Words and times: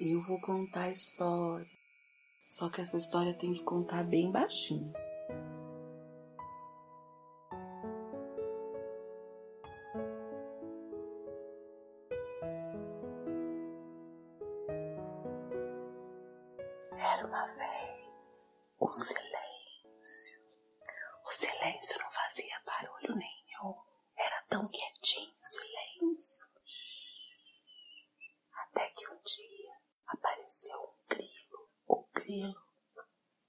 Eu 0.00 0.20
vou 0.22 0.40
contar 0.40 0.86
a 0.86 0.90
história. 0.90 1.70
Só 2.48 2.68
que 2.68 2.80
essa 2.80 2.96
história 2.96 3.32
tem 3.32 3.52
que 3.52 3.62
contar 3.62 4.02
bem 4.02 4.30
baixinho. 4.32 4.92
Era 16.98 17.26
uma 17.26 17.46
vez 17.54 18.74
o 18.80 18.92
silêncio. 18.92 20.40
O 21.24 21.30
silêncio 21.30 22.00
não 22.00 22.10
fazia 22.10 22.60
barulho 22.66 23.14
nenhum. 23.14 23.76
Era 24.16 24.42
tão 24.48 24.68
quietinho 24.68 25.30
o 25.40 25.46
silêncio. 25.46 26.44
Até 28.52 28.90
que 28.90 29.08
um 29.08 29.18
dia 29.22 29.53
apareceu 30.14 30.78
um 30.78 31.08
grilo. 31.08 31.68
O 31.86 32.06
grilo 32.12 32.62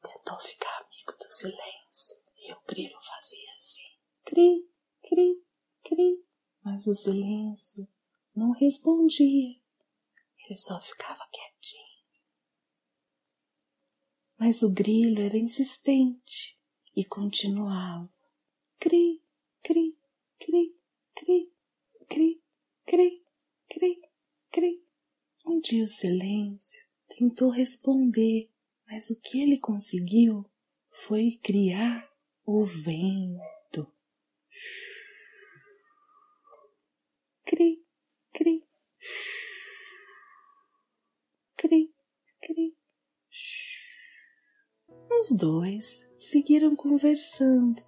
tentou 0.01 0.39
ficar 0.39 0.81
amigo 0.81 1.13
do 1.17 1.29
silêncio 1.29 2.23
e 2.37 2.53
o 2.53 2.61
grilo 2.67 2.99
fazia 3.01 3.53
assim: 3.55 3.97
cri, 4.23 4.69
cri, 5.01 5.45
cri. 5.83 6.25
Mas 6.63 6.87
o 6.87 6.95
silêncio 6.95 7.87
não 8.35 8.51
respondia. 8.51 9.61
Ele 10.45 10.57
só 10.57 10.79
ficava 10.81 11.27
quietinho. 11.31 11.85
Mas 14.37 14.61
o 14.63 14.71
grilo 14.71 15.21
era 15.21 15.37
insistente 15.37 16.59
e 16.95 17.05
continuava: 17.05 18.11
cri, 18.79 19.23
cri, 19.63 19.97
cri, 20.39 20.77
cri, 21.15 21.53
cri, 22.07 22.43
cri, 22.85 23.25
cri, 23.67 24.01
cri. 24.51 24.84
Dia 25.67 25.83
o 25.83 25.87
silêncio 25.87 26.79
tentou 27.07 27.49
responder, 27.49 28.51
mas 28.85 29.09
o 29.09 29.19
que 29.19 29.41
ele 29.41 29.57
conseguiu 29.57 30.45
foi 30.91 31.39
criar 31.41 32.07
o 32.45 32.63
vento. 32.63 33.91
Cri, 37.43 37.83
cri, 38.31 38.63
cri, 41.57 41.91
cri. 42.43 42.77
Os 45.19 45.35
dois 45.35 46.07
seguiram 46.19 46.75
conversando 46.75 47.81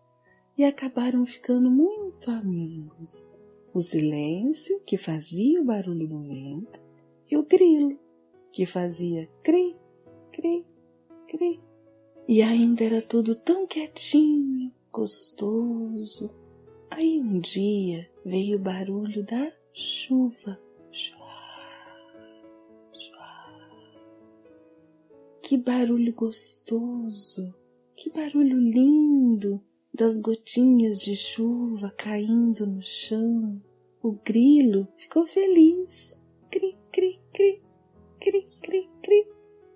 e 0.57 0.63
acabaram 0.63 1.27
ficando 1.27 1.69
muito 1.69 2.31
amigos. 2.31 3.29
O 3.71 3.83
silêncio, 3.83 4.83
que 4.83 4.97
fazia 4.97 5.61
o 5.61 5.65
barulho 5.65 6.07
do 6.07 6.23
vento, 6.23 6.86
e 7.29 7.37
o 7.37 7.43
grilo, 7.43 7.97
que 8.51 8.65
fazia 8.65 9.29
cri, 9.43 9.75
cri, 10.31 10.65
cri. 11.27 11.59
E 12.27 12.41
ainda 12.41 12.83
era 12.83 13.01
tudo 13.01 13.35
tão 13.35 13.65
quietinho, 13.67 14.71
gostoso. 14.91 16.29
Aí 16.89 17.19
um 17.19 17.39
dia 17.39 18.09
veio 18.25 18.57
o 18.57 18.61
barulho 18.61 19.23
da 19.23 19.51
chuva. 19.73 20.59
Que 25.41 25.55
barulho 25.55 26.13
gostoso, 26.13 27.55
que 27.95 28.09
barulho 28.09 28.59
lindo 28.59 29.63
das 29.93 30.19
gotinhas 30.19 30.99
de 30.99 31.15
chuva 31.15 31.89
caindo 31.97 32.67
no 32.67 32.81
chão. 32.81 33.61
O 34.03 34.11
grilo 34.11 34.87
ficou 34.97 35.25
feliz. 35.25 36.21
Cri, 36.51 36.77
cri, 36.97 37.19
cri, 37.31 37.61
cri, 38.19 38.47
cri, 38.59 38.89
cri. 39.03 39.27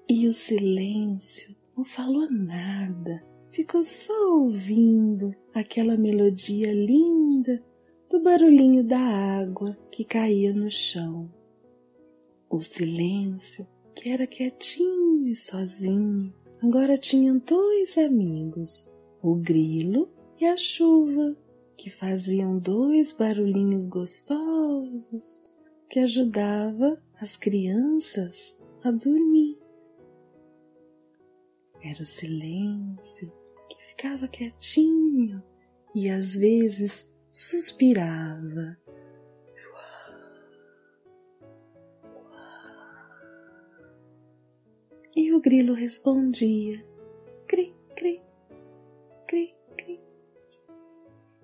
E 0.10 0.28
o 0.28 0.34
silêncio 0.34 1.56
não 1.78 1.86
falou 1.86 2.28
nada, 2.32 3.24
ficou 3.52 3.84
só 3.84 4.40
ouvindo 4.40 5.32
aquela 5.54 5.96
melodia 5.96 6.74
linda 6.74 7.64
do 8.10 8.20
barulhinho 8.22 8.84
da 8.84 9.00
água 9.00 9.78
que 9.92 10.04
caía 10.04 10.52
no 10.52 10.72
chão. 10.72 11.32
O 12.50 12.60
silêncio, 12.64 13.68
que 13.94 14.10
era 14.10 14.26
quietinho 14.26 15.28
e 15.28 15.36
sozinho, 15.36 16.34
agora 16.60 16.98
tinha 16.98 17.36
dois 17.36 18.00
amigos, 18.00 18.92
o 19.22 19.36
grilo 19.36 20.10
e 20.40 20.46
a 20.48 20.58
chuva, 20.58 21.38
que 21.78 21.92
faziam 21.92 22.58
dois 22.58 23.14
barulhinhos 23.14 23.86
gostosos 23.86 25.51
que 25.92 26.00
ajudava 26.00 26.98
as 27.20 27.36
crianças 27.36 28.58
a 28.82 28.90
dormir. 28.92 29.60
Era 31.84 32.02
o 32.02 32.06
silêncio 32.06 33.30
que 33.68 33.76
ficava 33.90 34.26
quietinho 34.30 35.44
e 35.94 36.10
às 36.10 36.38
vezes 36.38 37.14
suspirava. 37.30 38.78
E 45.14 45.34
o 45.34 45.42
grilo 45.42 45.74
respondia: 45.74 46.86
cri, 47.46 47.76
cri, 47.98 48.22
cri, 49.28 49.54
cri. 49.76 50.00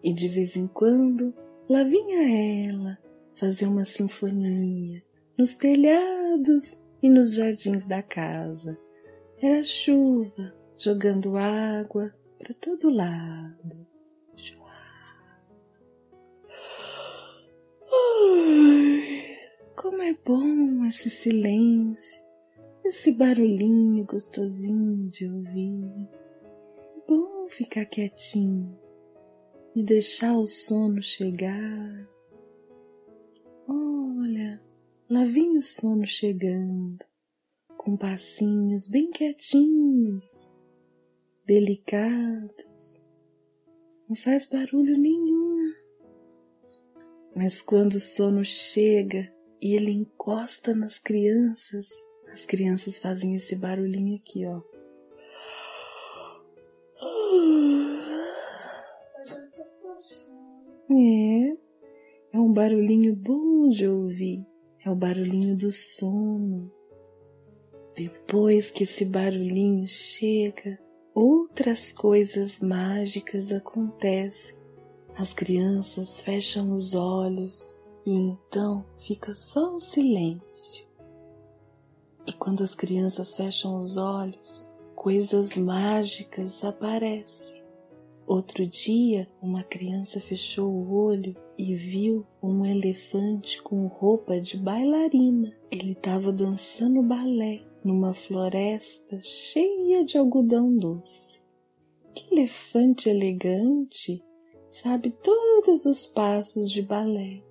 E 0.01 0.13
de 0.13 0.29
vez 0.29 0.55
em 0.55 0.67
quando 0.67 1.33
lá 1.67 1.83
vinha 1.83 2.69
ela 2.69 3.06
fazer 3.37 3.67
uma 3.67 3.85
sinfonia 3.85 5.03
nos 5.37 5.55
telhados 5.55 6.81
e 7.01 7.09
nos 7.09 7.35
jardins 7.35 7.85
da 7.85 8.01
casa. 8.01 8.77
Era 9.39 9.63
chuva 9.63 10.53
jogando 10.77 11.37
água 11.37 12.13
para 12.39 12.53
todo 12.55 12.89
lado. 12.89 13.87
Como 19.75 20.01
é 20.01 20.13
bom 20.25 20.83
esse 20.85 21.09
silêncio, 21.09 22.21
esse 22.83 23.11
barulhinho 23.11 24.03
gostosinho 24.05 25.07
de 25.09 25.27
ouvir. 25.27 26.09
É 26.95 27.07
bom 27.07 27.47
ficar 27.49 27.85
quietinho 27.85 28.75
e 29.75 29.83
deixar 29.83 30.35
o 30.35 30.47
sono 30.47 31.01
chegar. 31.01 32.16
Lá 35.09 35.23
vem 35.23 35.57
o 35.57 35.61
sono 35.61 36.05
chegando, 36.05 36.99
com 37.77 37.95
passinhos 37.95 38.89
bem 38.89 39.09
quietinhos, 39.09 40.49
delicados, 41.45 43.01
não 44.09 44.17
faz 44.17 44.47
barulho 44.47 44.97
nenhum. 44.97 45.73
Mas 47.33 47.61
quando 47.61 47.93
o 47.93 47.99
sono 48.01 48.43
chega 48.43 49.33
e 49.61 49.75
ele 49.75 49.91
encosta 49.91 50.75
nas 50.75 50.99
crianças, 50.99 51.87
as 52.33 52.45
crianças 52.45 52.99
fazem 52.99 53.33
esse 53.33 53.55
barulhinho 53.55 54.17
aqui, 54.17 54.45
ó. 54.45 54.61
É, 60.89 61.57
é 62.33 62.39
um 62.39 62.51
barulhinho 62.51 63.15
bom 63.15 63.69
de 63.69 63.87
ouvir, 63.87 64.45
é 64.87 64.89
o 64.89 64.95
barulhinho 64.95 65.55
do 65.57 65.69
sono. 65.69 66.71
Depois 67.93 68.71
que 68.71 68.83
esse 68.83 69.03
barulhinho 69.03 69.85
chega, 69.85 70.79
outras 71.13 71.91
coisas 71.91 72.61
mágicas 72.61 73.51
acontecem. 73.51 74.55
As 75.17 75.33
crianças 75.33 76.21
fecham 76.21 76.71
os 76.71 76.93
olhos 76.93 77.83
e 78.05 78.11
então 78.11 78.85
fica 78.99 79.33
só 79.33 79.75
o 79.75 79.79
silêncio. 79.79 80.87
E 82.25 82.31
quando 82.31 82.63
as 82.63 82.73
crianças 82.73 83.35
fecham 83.35 83.77
os 83.77 83.97
olhos, 83.97 84.65
coisas 84.95 85.57
mágicas 85.57 86.63
aparecem. 86.63 87.56
Outro 88.27 88.67
dia, 88.67 89.25
uma 89.41 89.63
criança 89.63 90.19
fechou 90.19 90.69
o 90.69 90.93
olho 90.93 91.33
e 91.57 91.73
viu 91.73 92.27
um 92.43 92.65
elefante 92.65 93.63
com 93.63 93.87
roupa 93.87 94.41
de 94.41 94.57
bailarina. 94.57 95.55
Ele 95.71 95.93
estava 95.93 96.29
dançando 96.33 97.01
balé 97.01 97.61
numa 97.81 98.13
floresta 98.13 99.17
cheia 99.23 100.03
de 100.03 100.17
algodão 100.17 100.77
doce. 100.77 101.41
Que 102.13 102.35
elefante 102.35 103.09
elegante! 103.09 104.21
Sabe 104.69 105.11
todos 105.11 105.85
os 105.85 106.05
passos 106.05 106.69
de 106.69 106.81
balé. 106.81 107.41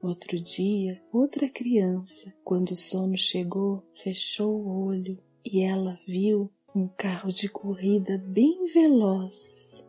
Outro 0.00 0.40
dia, 0.40 1.02
outra 1.12 1.50
criança, 1.50 2.34
quando 2.42 2.70
o 2.70 2.76
sono 2.76 3.16
chegou, 3.16 3.84
fechou 3.94 4.54
o 4.54 4.86
olho 4.86 5.18
e 5.44 5.60
ela 5.60 6.00
viu 6.06 6.50
um 6.74 6.88
carro 6.88 7.30
de 7.30 7.46
corrida 7.48 8.16
bem 8.16 8.64
veloz. 8.72 9.86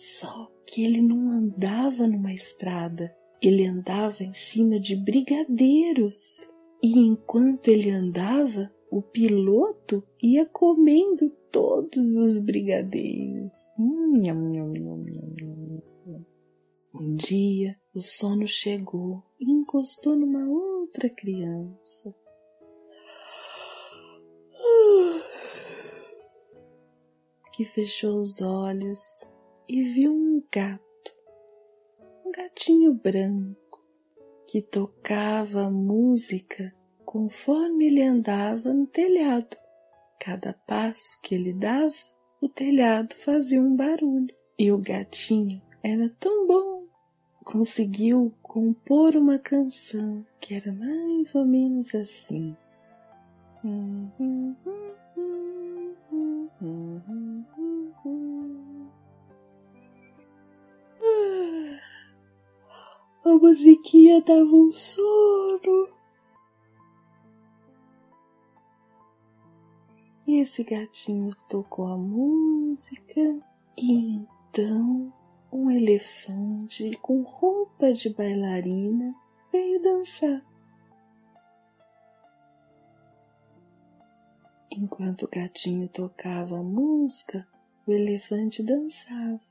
Só 0.00 0.50
que 0.64 0.82
ele 0.82 1.02
não 1.02 1.30
andava 1.30 2.06
numa 2.06 2.32
estrada, 2.32 3.14
ele 3.38 3.66
andava 3.66 4.24
em 4.24 4.32
cima 4.32 4.80
de 4.80 4.96
brigadeiros. 4.96 6.48
E 6.82 6.98
enquanto 6.98 7.68
ele 7.68 7.90
andava, 7.90 8.72
o 8.90 9.02
piloto 9.02 10.02
ia 10.22 10.46
comendo 10.46 11.28
todos 11.52 12.16
os 12.16 12.38
brigadeiros. 12.38 13.54
Hum, 13.78 14.14
um 16.94 17.16
dia 17.16 17.76
o 17.94 18.00
sono 18.00 18.46
chegou 18.46 19.22
e 19.38 19.52
encostou 19.52 20.16
numa 20.16 20.48
outra 20.48 21.10
criança. 21.10 22.14
Que 27.52 27.64
fechou 27.66 28.18
os 28.20 28.40
olhos 28.40 28.98
e 29.72 29.84
viu 29.84 30.12
um 30.12 30.42
gato, 30.52 31.16
um 32.26 32.32
gatinho 32.32 32.92
branco, 32.92 33.80
que 34.48 34.60
tocava 34.60 35.70
música 35.70 36.74
conforme 37.04 37.86
ele 37.86 38.02
andava 38.02 38.74
no 38.74 38.84
telhado. 38.88 39.56
Cada 40.18 40.54
passo 40.66 41.20
que 41.22 41.36
ele 41.36 41.52
dava, 41.52 41.94
o 42.40 42.48
telhado 42.48 43.14
fazia 43.14 43.62
um 43.62 43.76
barulho. 43.76 44.34
E 44.58 44.72
o 44.72 44.78
gatinho 44.78 45.62
era 45.84 46.12
tão 46.18 46.48
bom, 46.48 46.86
conseguiu 47.44 48.34
compor 48.42 49.14
uma 49.14 49.38
canção 49.38 50.26
que 50.40 50.52
era 50.52 50.72
mais 50.72 51.32
ou 51.36 51.46
menos 51.46 51.94
assim. 51.94 52.56
A 63.30 63.38
musiquinha 63.38 64.20
dava 64.22 64.56
um 64.56 64.72
sono. 64.72 65.88
E 70.26 70.40
esse 70.40 70.64
gatinho 70.64 71.32
tocou 71.48 71.86
a 71.86 71.96
música 71.96 73.20
e 73.78 73.92
então 73.92 75.12
um 75.52 75.70
elefante 75.70 76.90
com 77.00 77.22
roupa 77.22 77.92
de 77.92 78.10
bailarina 78.10 79.14
veio 79.52 79.80
dançar. 79.80 80.44
Enquanto 84.72 85.22
o 85.22 85.28
gatinho 85.28 85.88
tocava 85.88 86.58
a 86.58 86.62
música, 86.64 87.46
o 87.86 87.92
elefante 87.92 88.60
dançava. 88.60 89.49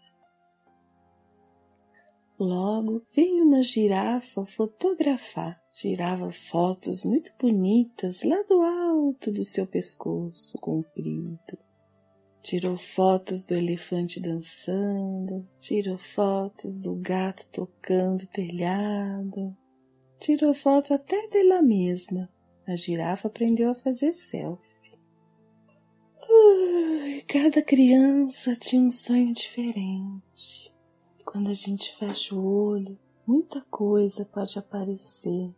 Logo 2.40 3.04
veio 3.14 3.44
uma 3.44 3.62
girafa 3.62 4.46
fotografar. 4.46 5.62
Tirava 5.74 6.32
fotos 6.32 7.04
muito 7.04 7.34
bonitas 7.38 8.24
lá 8.24 8.42
do 8.48 8.62
alto 8.62 9.30
do 9.30 9.44
seu 9.44 9.68
pescoço 9.68 10.58
comprido. 10.60 11.58
Tirou 12.42 12.78
fotos 12.78 13.44
do 13.44 13.56
elefante 13.56 14.22
dançando, 14.22 15.46
tirou 15.60 15.98
fotos 15.98 16.80
do 16.80 16.96
gato 16.96 17.46
tocando 17.52 18.24
o 18.24 18.28
telhado, 18.28 19.56
tirou 20.18 20.54
foto 20.54 20.94
até 20.94 21.28
dela 21.28 21.62
mesma. 21.62 22.30
A 22.66 22.76
girafa 22.76 23.28
aprendeu 23.28 23.70
a 23.70 23.76
fazer 23.76 24.14
selfie. 24.16 24.70
Cada 27.28 27.62
criança 27.62 28.56
tinha 28.56 28.82
um 28.82 28.92
sonho 28.92 29.34
diferente. 29.34 30.69
Quando 31.32 31.52
a 31.52 31.54
gente 31.54 31.96
fecha 31.96 32.34
o 32.34 32.44
olho, 32.44 32.98
muita 33.24 33.62
coisa 33.70 34.26
pode 34.26 34.58
aparecer. 34.58 35.54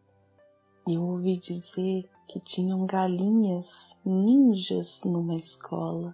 Eu 0.86 1.02
ouvi 1.02 1.38
dizer 1.38 2.10
que 2.28 2.42
tinham 2.42 2.86
galinhas 2.86 3.98
ninjas 4.04 5.06
numa 5.06 5.34
escola. 5.34 6.14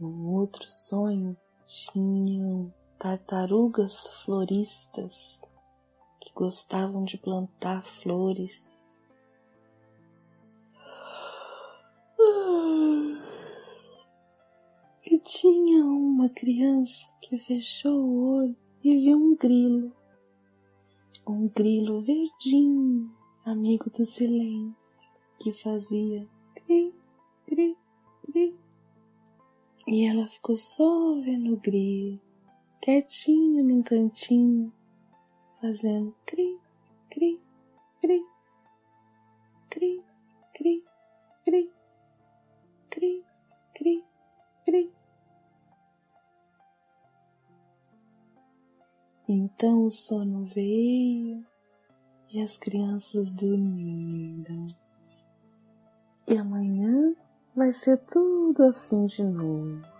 Num 0.00 0.32
outro 0.34 0.68
sonho, 0.68 1.36
tinham 1.64 2.74
tartarugas 2.98 4.08
floristas 4.24 5.42
que 6.20 6.32
gostavam 6.34 7.04
de 7.04 7.16
plantar 7.18 7.84
flores. 7.84 8.84
E 15.04 15.18
tinha 15.18 15.84
uma 15.84 16.28
criança 16.28 17.08
que 17.20 17.38
fechou 17.38 17.92
o 17.92 18.36
olho 18.36 18.56
e 18.84 18.96
viu 18.96 19.16
um 19.18 19.36
grilo. 19.36 19.92
Um 21.26 21.48
grilo 21.48 22.02
verdinho, 22.02 23.10
amigo 23.44 23.90
do 23.90 24.04
silêncio, 24.04 25.12
que 25.40 25.52
fazia 25.52 26.26
cri, 26.54 26.92
cri, 27.46 27.76
cri 28.24 28.62
e 29.86 30.06
ela 30.06 30.28
ficou 30.28 30.54
só 30.54 31.14
vendo 31.20 31.54
o 31.54 31.56
grilo, 31.56 32.20
quietinho 32.80 33.64
num 33.64 33.82
cantinho, 33.82 34.72
fazendo 35.60 36.14
cri, 36.24 36.58
cri, 37.10 37.40
cri, 38.00 38.24
cri, 39.68 40.01
Então 49.34 49.86
o 49.86 49.90
sono 49.90 50.44
veio 50.44 51.42
e 52.30 52.38
as 52.42 52.58
crianças 52.58 53.32
dormiram. 53.32 54.66
E 56.28 56.36
amanhã 56.36 57.14
vai 57.56 57.72
ser 57.72 57.96
tudo 58.04 58.62
assim 58.64 59.06
de 59.06 59.24
novo. 59.24 59.91